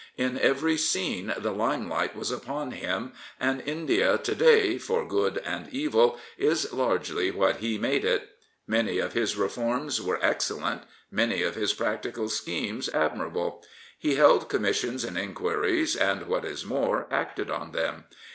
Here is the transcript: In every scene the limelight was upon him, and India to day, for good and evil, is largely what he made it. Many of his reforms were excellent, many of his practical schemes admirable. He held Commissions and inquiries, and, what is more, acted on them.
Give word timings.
In 0.17 0.39
every 0.39 0.77
scene 0.77 1.31
the 1.37 1.51
limelight 1.51 2.15
was 2.15 2.31
upon 2.31 2.71
him, 2.71 3.13
and 3.39 3.61
India 3.67 4.17
to 4.17 4.33
day, 4.33 4.79
for 4.79 5.05
good 5.07 5.37
and 5.45 5.67
evil, 5.69 6.17
is 6.39 6.73
largely 6.73 7.29
what 7.29 7.57
he 7.57 7.77
made 7.77 8.03
it. 8.03 8.27
Many 8.65 8.97
of 8.97 9.13
his 9.13 9.35
reforms 9.35 10.01
were 10.01 10.17
excellent, 10.25 10.81
many 11.11 11.43
of 11.43 11.53
his 11.53 11.75
practical 11.75 12.29
schemes 12.29 12.89
admirable. 12.89 13.63
He 13.99 14.15
held 14.15 14.49
Commissions 14.49 15.03
and 15.03 15.19
inquiries, 15.19 15.95
and, 15.95 16.25
what 16.25 16.45
is 16.45 16.65
more, 16.65 17.05
acted 17.11 17.51
on 17.51 17.71
them. 17.71 18.05